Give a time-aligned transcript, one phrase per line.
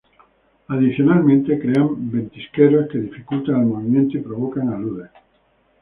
[0.69, 5.11] Adicionalmente crean ventisqueros que dificultan el movimiento y provocan aludes.